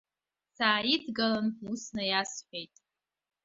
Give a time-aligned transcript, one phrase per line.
[0.57, 2.75] Сааидгылан, ус наиасҳәеит.